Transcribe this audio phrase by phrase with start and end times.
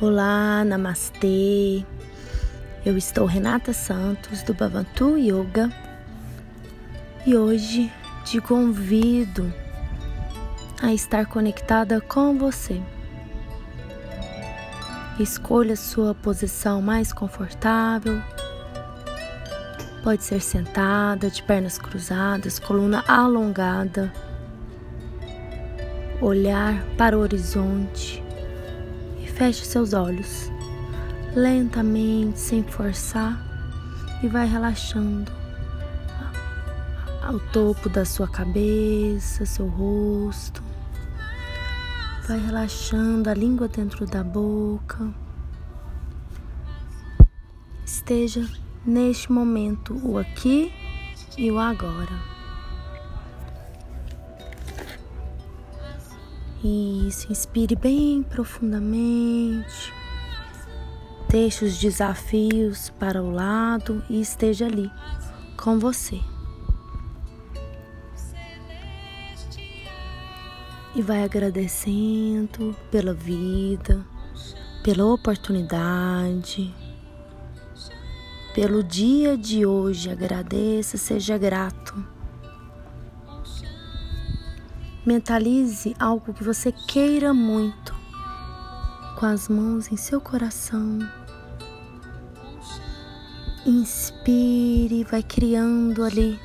[0.00, 1.84] Olá, namastê.
[2.86, 5.72] Eu estou Renata Santos do Bhavantu Yoga
[7.26, 7.92] e hoje
[8.24, 9.52] te convido
[10.80, 12.80] a estar conectada com você.
[15.18, 18.22] Escolha sua posição mais confortável.
[20.04, 24.12] Pode ser sentada, de pernas cruzadas, coluna alongada.
[26.22, 28.27] Olhar para o horizonte
[29.38, 30.50] Feche seus olhos
[31.32, 33.40] lentamente, sem forçar,
[34.20, 35.30] e vai relaxando
[37.22, 40.60] ao topo da sua cabeça, seu rosto.
[42.26, 45.08] Vai relaxando a língua dentro da boca.
[47.86, 48.44] Esteja
[48.84, 50.72] neste momento, o aqui
[51.36, 52.37] e o agora.
[56.62, 59.92] Isso, inspire bem profundamente.
[61.28, 64.90] Deixe os desafios para o lado e esteja ali
[65.56, 66.18] com você.
[70.96, 74.04] E vai agradecendo pela vida,
[74.82, 76.74] pela oportunidade,
[78.52, 80.10] pelo dia de hoje.
[80.10, 82.17] Agradeça, seja grato.
[85.08, 87.94] Mentalize algo que você queira muito
[89.18, 90.98] com as mãos em seu coração.
[93.64, 96.38] Inspire, vai criando ali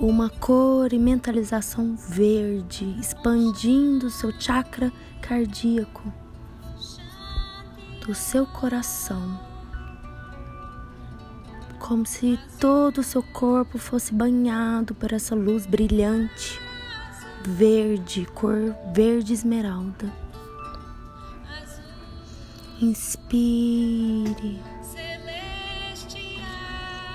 [0.00, 6.12] uma cor e mentalização verde, expandindo seu chakra cardíaco
[8.04, 9.38] do seu coração,
[11.86, 16.60] como se todo o seu corpo fosse banhado por essa luz brilhante
[17.44, 20.12] verde, cor verde esmeralda.
[22.82, 24.60] Inspire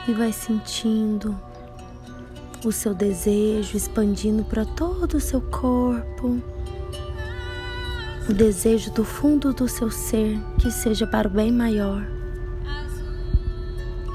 [0.08, 1.38] e vai sentindo
[2.64, 6.42] o seu desejo expandindo para todo o seu corpo.
[8.30, 12.21] O desejo do fundo do seu ser que seja para o bem maior.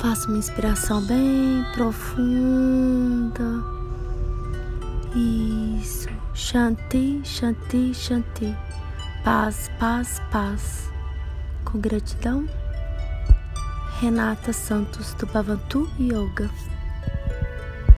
[0.00, 3.44] Faça uma inspiração bem profunda.
[5.14, 6.08] Isso.
[6.32, 8.56] Shanti, Shanti, Shanti.
[9.22, 10.90] Paz, paz, paz.
[11.66, 12.46] Com gratidão.
[14.00, 15.26] Renata Santos do
[16.00, 16.48] Yoga.